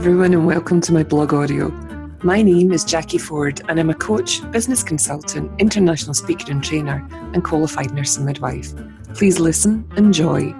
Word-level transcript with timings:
everyone, 0.00 0.32
and 0.32 0.46
welcome 0.46 0.80
to 0.80 0.94
my 0.94 1.02
blog 1.02 1.34
audio. 1.34 1.68
My 2.22 2.40
name 2.40 2.72
is 2.72 2.86
Jacquie 2.86 3.20
Forde, 3.20 3.60
and 3.68 3.78
I'm 3.78 3.90
a 3.90 3.94
coach, 3.94 4.40
business 4.50 4.82
consultant, 4.82 5.52
international 5.60 6.14
speaker 6.14 6.50
and 6.50 6.64
trainer, 6.64 7.06
and 7.34 7.44
qualified 7.44 7.92
nurse 7.92 8.16
and 8.16 8.24
midwife. 8.24 8.72
Please 9.14 9.38
listen, 9.38 9.86
enjoy, 9.98 10.54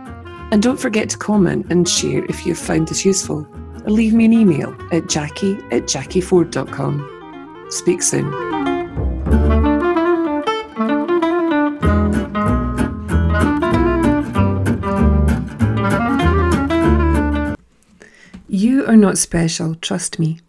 and 0.53 0.63
don't 0.63 0.79
forget 0.79 1.09
to 1.09 1.17
comment 1.17 1.69
and 1.71 1.89
share 1.89 2.23
if 2.27 2.45
you've 2.45 2.59
found 2.59 2.89
this 2.89 3.07
useful, 3.07 3.49
or 3.87 3.91
leave 3.91 4.13
me 4.13 4.27
an 4.27 4.35
email 4.35 4.73
at 4.93 5.05
jacquie 5.05 5.57
at 5.73 5.85
jacquieforde.com. 5.85 7.67
Speak 7.71 8.03
soon. 8.03 8.60
You 18.81 18.87
are 18.87 18.97
not 18.97 19.19
special, 19.19 19.75
trust 19.75 20.19
me. 20.19 20.41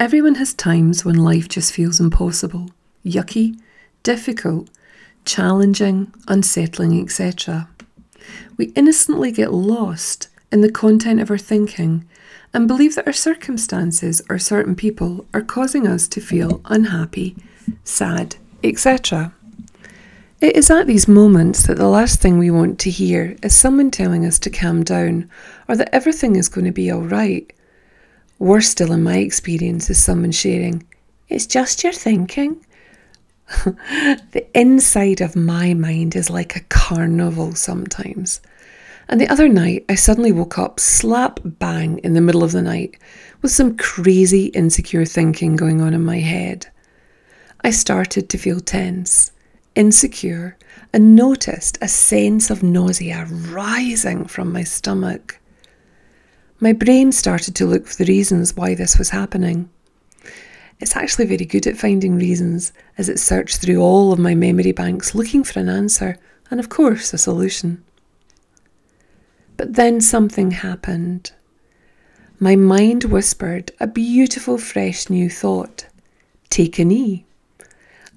Everyone 0.00 0.34
has 0.34 0.52
times 0.52 1.04
when 1.04 1.14
life 1.14 1.48
just 1.48 1.72
feels 1.72 2.00
impossible, 2.00 2.70
yucky, 3.04 3.60
difficult, 4.02 4.68
challenging, 5.24 6.12
unsettling, 6.26 7.00
etc. 7.00 7.68
We 8.56 8.72
innocently 8.74 9.30
get 9.30 9.54
lost 9.54 10.26
in 10.50 10.62
the 10.62 10.72
content 10.72 11.20
of 11.20 11.30
our 11.30 11.38
thinking 11.38 12.04
and 12.52 12.66
believe 12.66 12.96
that 12.96 13.06
our 13.06 13.12
circumstances 13.12 14.20
or 14.28 14.40
certain 14.40 14.74
people 14.74 15.24
are 15.32 15.40
causing 15.40 15.86
us 15.86 16.08
to 16.08 16.20
feel 16.20 16.60
unhappy, 16.64 17.36
sad, 17.84 18.34
etc. 18.64 19.32
It 20.40 20.56
is 20.56 20.72
at 20.72 20.88
these 20.88 21.06
moments 21.06 21.68
that 21.68 21.76
the 21.76 21.86
last 21.86 22.20
thing 22.20 22.36
we 22.36 22.50
want 22.50 22.80
to 22.80 22.90
hear 22.90 23.36
is 23.44 23.54
someone 23.54 23.92
telling 23.92 24.26
us 24.26 24.40
to 24.40 24.50
calm 24.50 24.82
down 24.82 25.30
or 25.68 25.76
that 25.76 25.94
everything 25.94 26.34
is 26.34 26.48
going 26.48 26.64
to 26.64 26.72
be 26.72 26.90
all 26.90 27.02
right. 27.02 27.52
Worse 28.38 28.68
still, 28.68 28.92
in 28.92 29.02
my 29.02 29.18
experience, 29.18 29.88
is 29.90 30.02
someone 30.02 30.32
sharing, 30.32 30.82
It's 31.28 31.46
just 31.46 31.82
your 31.82 31.92
thinking. 31.92 32.64
the 33.64 34.46
inside 34.54 35.20
of 35.20 35.36
my 35.36 35.74
mind 35.74 36.16
is 36.16 36.30
like 36.30 36.56
a 36.56 36.64
carnival 36.68 37.54
sometimes. 37.54 38.40
And 39.08 39.20
the 39.20 39.28
other 39.28 39.48
night, 39.48 39.84
I 39.88 39.94
suddenly 39.94 40.32
woke 40.32 40.58
up 40.58 40.80
slap 40.80 41.40
bang 41.44 41.98
in 41.98 42.14
the 42.14 42.20
middle 42.20 42.42
of 42.42 42.52
the 42.52 42.62
night 42.62 42.98
with 43.40 43.52
some 43.52 43.76
crazy 43.76 44.46
insecure 44.46 45.04
thinking 45.04 45.56
going 45.56 45.80
on 45.80 45.94
in 45.94 46.04
my 46.04 46.18
head. 46.18 46.66
I 47.62 47.70
started 47.70 48.28
to 48.28 48.38
feel 48.38 48.60
tense 48.60 49.30
insecure, 49.76 50.56
and 50.92 51.14
noticed 51.14 51.78
a 51.80 51.86
sense 51.86 52.50
of 52.50 52.62
nausea 52.62 53.26
rising 53.30 54.24
from 54.24 54.52
my 54.52 54.64
stomach. 54.64 55.38
My 56.58 56.72
brain 56.72 57.12
started 57.12 57.54
to 57.56 57.66
look 57.66 57.86
for 57.86 57.96
the 57.96 58.10
reasons 58.10 58.56
why 58.56 58.74
this 58.74 58.96
was 58.96 59.10
happening. 59.10 59.68
It's 60.80 60.96
actually 60.96 61.26
very 61.26 61.44
good 61.44 61.66
at 61.66 61.76
finding 61.76 62.16
reasons 62.16 62.72
as 62.96 63.10
it 63.10 63.18
searched 63.18 63.58
through 63.58 63.80
all 63.80 64.10
of 64.10 64.18
my 64.18 64.34
memory 64.34 64.72
banks 64.72 65.14
looking 65.14 65.44
for 65.44 65.60
an 65.60 65.68
answer 65.68 66.18
and, 66.50 66.58
of 66.58 66.70
course, 66.70 67.12
a 67.12 67.18
solution. 67.18 67.84
But 69.58 69.74
then 69.74 70.00
something 70.00 70.52
happened. 70.52 71.32
My 72.38 72.56
mind 72.56 73.04
whispered 73.04 73.72
a 73.78 73.86
beautiful, 73.86 74.56
fresh 74.56 75.10
new 75.10 75.28
thought 75.28 75.86
take 76.48 76.78
a 76.78 76.84
knee. 76.84 77.26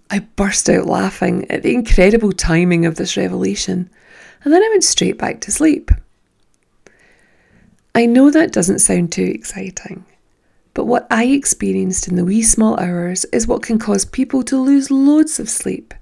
I 0.09 0.19
burst 0.19 0.69
out 0.69 0.85
laughing 0.85 1.49
at 1.51 1.63
the 1.63 1.73
incredible 1.73 2.31
timing 2.31 2.85
of 2.85 2.95
this 2.95 3.17
revelation, 3.17 3.89
and 4.43 4.53
then 4.53 4.63
I 4.63 4.69
went 4.69 4.83
straight 4.85 5.17
back 5.17 5.41
to 5.41 5.51
sleep. 5.51 5.91
I 7.95 8.05
know 8.05 8.29
that 8.29 8.51
doesn't 8.51 8.79
sound 8.79 9.11
too 9.11 9.23
exciting, 9.23 10.05
but 10.73 10.85
what 10.85 11.07
I 11.09 11.25
experienced 11.25 12.07
in 12.07 12.15
the 12.15 12.25
wee 12.25 12.43
small 12.43 12.79
hours 12.79 13.25
is 13.25 13.47
what 13.47 13.63
can 13.63 13.79
cause 13.79 14.05
people 14.05 14.43
to 14.43 14.57
lose 14.57 14.91
loads 14.91 15.39
of 15.39 15.49
sleep. 15.49 15.93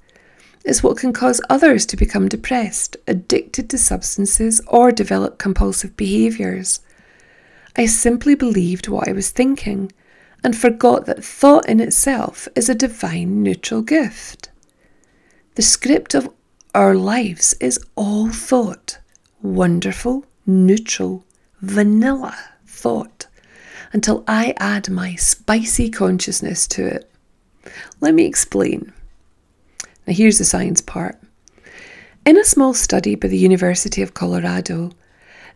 It's 0.65 0.83
what 0.83 0.97
can 0.97 1.13
cause 1.13 1.39
others 1.49 1.85
to 1.87 1.97
become 1.97 2.27
depressed, 2.27 2.97
addicted 3.07 3.69
to 3.69 3.77
substances, 3.77 4.59
or 4.67 4.91
develop 4.91 5.37
compulsive 5.37 5.95
behaviours. 5.95 6.81
I 7.77 7.85
simply 7.85 8.35
believed 8.35 8.89
what 8.89 9.07
I 9.07 9.13
was 9.13 9.29
thinking 9.29 9.91
and 10.43 10.57
forgot 10.57 11.05
that 11.05 11.23
thought 11.23 11.67
in 11.69 11.79
itself 11.79 12.47
is 12.55 12.67
a 12.67 12.75
divine 12.75 13.43
neutral 13.43 13.81
gift. 13.81 14.49
The 15.55 15.61
script 15.61 16.13
of 16.13 16.29
our 16.75 16.95
lives 16.95 17.55
is 17.61 17.79
all 17.95 18.29
thought, 18.29 18.99
wonderful, 19.41 20.25
neutral, 20.45 21.23
vanilla 21.61 22.37
thought, 22.65 23.27
until 23.93 24.23
I 24.27 24.53
add 24.57 24.89
my 24.89 25.15
spicy 25.15 25.89
consciousness 25.89 26.67
to 26.67 26.85
it. 26.85 27.11
Let 27.99 28.13
me 28.13 28.25
explain. 28.25 28.93
Now, 30.05 30.13
here's 30.13 30.37
the 30.37 30.45
science 30.45 30.81
part. 30.81 31.19
In 32.25 32.37
a 32.37 32.43
small 32.43 32.73
study 32.73 33.15
by 33.15 33.27
the 33.27 33.37
University 33.37 34.01
of 34.01 34.13
Colorado, 34.13 34.91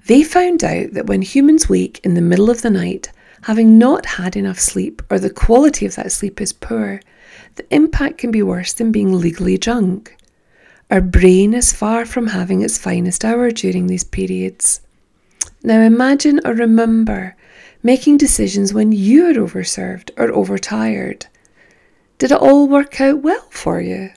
they 0.08 0.24
found 0.24 0.64
out 0.64 0.94
that 0.94 1.08
when 1.08 1.22
humans 1.22 1.70
wake 1.70 2.00
in 2.04 2.16
the 2.16 2.22
middle 2.22 2.50
of 2.50 2.62
the 2.62 2.70
night, 2.70 3.12
having 3.44 3.78
not 3.78 4.06
had 4.06 4.36
enough 4.36 4.60
sleep 4.60 5.02
or 5.10 5.20
the 5.20 5.30
quality 5.30 5.86
of 5.86 5.96
that 5.96 6.12
sleep 6.12 6.42
is 6.42 6.54
poor, 6.54 7.02
the 7.56 7.74
impact 7.74 8.18
can 8.18 8.32
be 8.32 8.42
worse 8.42 8.74
than 8.74 8.92
being 8.92 9.14
legally 9.14 9.58
drunk. 9.58 10.16
Our 10.90 11.02
brain 11.02 11.54
is 11.54 11.72
far 11.72 12.06
from 12.06 12.28
having 12.28 12.62
its 12.62 12.78
finest 12.78 13.24
hour 13.24 13.52
during 13.52 13.88
these 13.88 14.04
periods. 14.04 14.82
Now 15.64 15.82
imagine 15.82 16.40
or 16.44 16.54
remember 16.54 17.36
making 17.84 18.18
decisions 18.18 18.74
when 18.74 18.92
you 18.92 19.28
are 19.28 19.34
overserved 19.34 20.12
or 20.18 20.32
overtired. 20.32 21.28
Did 22.18 22.32
it 22.32 22.38
all 22.38 22.68
work 22.68 23.00
out 23.00 23.22
well 23.22 23.48
for 23.50 23.82
you? 23.82 24.12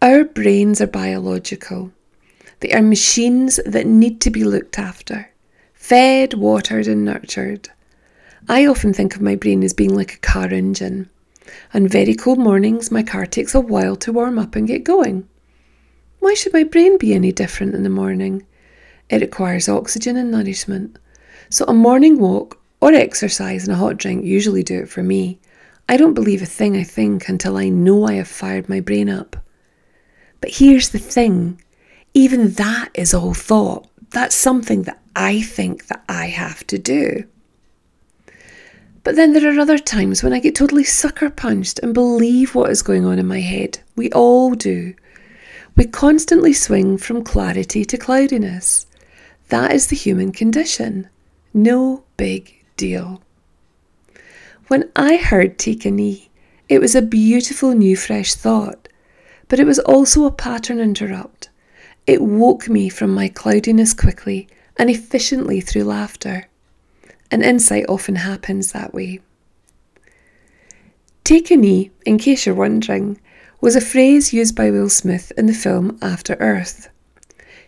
Our 0.00 0.24
brains 0.24 0.80
are 0.80 0.86
biological. 0.86 1.92
They 2.60 2.72
are 2.72 2.82
machines 2.82 3.60
that 3.64 3.86
need 3.86 4.20
to 4.22 4.30
be 4.30 4.44
looked 4.44 4.78
after 4.78 5.30
fed, 5.74 6.34
watered, 6.34 6.86
and 6.86 7.04
nurtured. 7.04 7.68
I 8.48 8.66
often 8.66 8.92
think 8.92 9.16
of 9.16 9.20
my 9.20 9.34
brain 9.34 9.64
as 9.64 9.74
being 9.74 9.94
like 9.94 10.14
a 10.14 10.18
car 10.18 10.48
engine. 10.48 11.10
On 11.74 11.88
very 11.88 12.14
cold 12.14 12.38
mornings, 12.38 12.90
my 12.90 13.02
car 13.02 13.26
takes 13.26 13.54
a 13.54 13.60
while 13.60 13.96
to 13.96 14.12
warm 14.12 14.38
up 14.38 14.54
and 14.54 14.66
get 14.66 14.84
going. 14.84 15.28
Why 16.20 16.34
should 16.34 16.52
my 16.52 16.62
brain 16.62 16.98
be 16.98 17.14
any 17.14 17.32
different 17.32 17.74
in 17.74 17.82
the 17.82 17.90
morning? 17.90 18.46
It 19.12 19.20
requires 19.20 19.68
oxygen 19.68 20.16
and 20.16 20.30
nourishment. 20.30 20.98
So, 21.50 21.66
a 21.66 21.74
morning 21.74 22.18
walk 22.18 22.58
or 22.80 22.94
exercise 22.94 23.64
and 23.64 23.72
a 23.72 23.76
hot 23.76 23.98
drink 23.98 24.24
usually 24.24 24.62
do 24.62 24.80
it 24.80 24.88
for 24.88 25.02
me. 25.02 25.38
I 25.86 25.98
don't 25.98 26.14
believe 26.14 26.40
a 26.40 26.46
thing 26.46 26.78
I 26.78 26.82
think 26.82 27.28
until 27.28 27.58
I 27.58 27.68
know 27.68 28.06
I 28.06 28.14
have 28.14 28.26
fired 28.26 28.70
my 28.70 28.80
brain 28.80 29.10
up. 29.10 29.36
But 30.40 30.54
here's 30.54 30.88
the 30.88 30.98
thing 30.98 31.60
even 32.14 32.52
that 32.52 32.88
is 32.94 33.12
all 33.12 33.34
thought. 33.34 33.86
That's 34.12 34.34
something 34.34 34.84
that 34.84 34.98
I 35.14 35.42
think 35.42 35.88
that 35.88 36.02
I 36.08 36.28
have 36.28 36.66
to 36.68 36.78
do. 36.78 37.24
But 39.04 39.16
then 39.16 39.34
there 39.34 39.54
are 39.54 39.60
other 39.60 39.78
times 39.78 40.22
when 40.22 40.32
I 40.32 40.38
get 40.38 40.54
totally 40.54 40.84
sucker 40.84 41.28
punched 41.28 41.80
and 41.80 41.92
believe 41.92 42.54
what 42.54 42.70
is 42.70 42.80
going 42.80 43.04
on 43.04 43.18
in 43.18 43.26
my 43.26 43.40
head. 43.40 43.80
We 43.94 44.10
all 44.12 44.54
do. 44.54 44.94
We 45.76 45.84
constantly 45.84 46.54
swing 46.54 46.96
from 46.96 47.24
clarity 47.24 47.84
to 47.84 47.98
cloudiness. 47.98 48.86
That 49.52 49.74
is 49.74 49.88
the 49.88 49.96
human 49.96 50.32
condition. 50.32 51.10
No 51.52 52.04
big 52.16 52.64
deal. 52.78 53.20
When 54.68 54.90
I 54.96 55.16
heard 55.16 55.58
take 55.58 55.84
a 55.84 55.90
knee, 55.90 56.30
it 56.70 56.80
was 56.80 56.94
a 56.94 57.02
beautiful 57.02 57.74
new 57.74 57.94
fresh 57.94 58.32
thought, 58.32 58.88
but 59.48 59.60
it 59.60 59.66
was 59.66 59.78
also 59.80 60.24
a 60.24 60.30
pattern 60.32 60.80
interrupt. 60.80 61.50
It 62.06 62.22
woke 62.22 62.70
me 62.70 62.88
from 62.88 63.14
my 63.14 63.28
cloudiness 63.28 63.92
quickly 63.92 64.48
and 64.78 64.88
efficiently 64.88 65.60
through 65.60 65.84
laughter. 65.84 66.48
An 67.30 67.42
insight 67.42 67.84
often 67.90 68.16
happens 68.16 68.72
that 68.72 68.94
way. 68.94 69.20
Take 71.24 71.50
a 71.50 71.58
knee, 71.58 71.90
in 72.06 72.16
case 72.16 72.46
you're 72.46 72.54
wondering, 72.54 73.20
was 73.60 73.76
a 73.76 73.82
phrase 73.82 74.32
used 74.32 74.56
by 74.56 74.70
Will 74.70 74.88
Smith 74.88 75.30
in 75.36 75.44
the 75.44 75.52
film 75.52 75.98
After 76.00 76.36
Earth. 76.40 76.88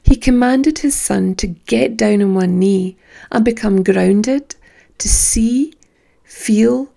He 0.05 0.17
commanded 0.17 0.81
his 0.81 0.95
son 0.95 1.35
to 1.37 1.47
get 1.47 1.97
down 1.97 2.21
on 2.21 2.35
one 2.35 2.59
knee 2.59 2.99
and 3.33 3.43
become 3.43 3.83
grounded 3.83 4.55
to 4.99 5.09
see, 5.09 5.73
feel, 6.23 6.91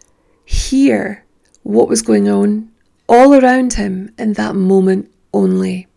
hear 0.44 1.24
what 1.64 1.88
was 1.88 2.02
going 2.02 2.28
on 2.28 2.70
all 3.08 3.34
around 3.34 3.74
him 3.74 4.14
in 4.18 4.34
that 4.34 4.56
moment 4.56 5.10
only. 5.34 5.88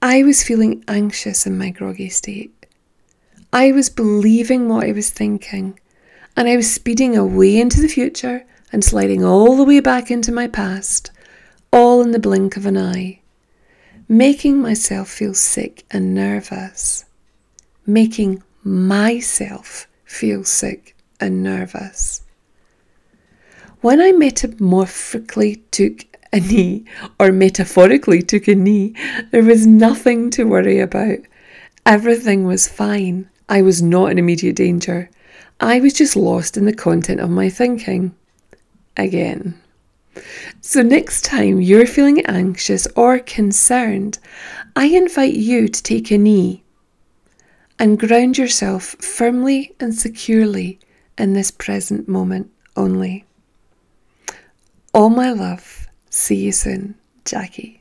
I 0.00 0.22
was 0.22 0.42
feeling 0.42 0.82
anxious 0.88 1.46
in 1.46 1.58
my 1.58 1.68
groggy 1.70 2.08
state. 2.08 2.66
I 3.52 3.70
was 3.70 3.90
believing 3.90 4.68
what 4.68 4.84
I 4.84 4.92
was 4.92 5.10
thinking, 5.10 5.78
and 6.36 6.48
I 6.48 6.56
was 6.56 6.72
speeding 6.72 7.16
away 7.16 7.58
into 7.58 7.82
the 7.82 7.88
future 7.88 8.46
and 8.72 8.82
sliding 8.82 9.22
all 9.22 9.56
the 9.56 9.64
way 9.64 9.80
back 9.80 10.10
into 10.10 10.32
my 10.32 10.46
past, 10.46 11.10
all 11.70 12.00
in 12.00 12.12
the 12.12 12.18
blink 12.18 12.56
of 12.56 12.64
an 12.64 12.78
eye, 12.78 13.20
making 14.08 14.60
myself 14.60 15.08
feel 15.08 15.34
sick 15.34 15.84
and 15.90 16.14
nervous. 16.14 17.04
making 17.86 18.42
myself 18.64 19.86
feel 20.04 20.42
sick 20.44 20.96
and 21.20 21.42
nervous. 21.42 22.22
When 23.80 24.00
I 24.00 24.10
metamorphically 24.12 25.56
took 25.70 26.04
a 26.32 26.40
knee, 26.40 26.84
or 27.20 27.30
metaphorically 27.30 28.22
took 28.22 28.48
a 28.48 28.54
knee, 28.54 28.94
there 29.30 29.44
was 29.44 29.66
nothing 29.66 30.30
to 30.30 30.44
worry 30.44 30.80
about. 30.80 31.18
Everything 31.84 32.44
was 32.44 32.66
fine. 32.66 33.30
I 33.48 33.62
was 33.62 33.80
not 33.80 34.10
in 34.10 34.18
immediate 34.18 34.56
danger. 34.56 35.08
I 35.60 35.78
was 35.78 35.92
just 35.92 36.16
lost 36.16 36.56
in 36.56 36.64
the 36.64 36.74
content 36.74 37.20
of 37.20 37.30
my 37.30 37.48
thinking. 37.48 38.14
Again. 38.96 39.54
So, 40.60 40.82
next 40.82 41.24
time 41.24 41.60
you're 41.60 41.86
feeling 41.86 42.24
anxious 42.26 42.86
or 42.96 43.18
concerned, 43.18 44.18
I 44.74 44.86
invite 44.86 45.34
you 45.34 45.68
to 45.68 45.82
take 45.82 46.10
a 46.10 46.18
knee 46.18 46.62
and 47.78 47.98
ground 47.98 48.38
yourself 48.38 48.96
firmly 49.00 49.74
and 49.78 49.94
securely 49.94 50.78
in 51.18 51.32
this 51.32 51.50
present 51.50 52.08
moment 52.08 52.50
only. 52.76 53.24
All 54.92 55.10
my 55.10 55.30
love. 55.30 55.88
See 56.10 56.36
you 56.36 56.52
soon, 56.52 56.94
Jacquie. 57.24 57.80